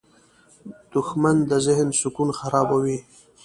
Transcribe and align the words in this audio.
•دښمني 0.91 1.41
د 1.49 1.51
ذهن 1.65 1.89
سکون 2.01 2.29
خرابوي. 2.39 2.97